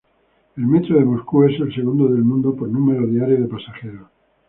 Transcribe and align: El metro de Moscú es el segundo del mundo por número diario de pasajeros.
El 0.57 0.65
metro 0.65 0.97
de 0.97 1.05
Moscú 1.05 1.43
es 1.43 1.59
el 1.59 1.71
segundo 1.75 2.07
del 2.07 2.23
mundo 2.23 2.55
por 2.55 2.67
número 2.67 3.05
diario 3.05 3.39
de 3.39 3.47
pasajeros. 3.47 4.07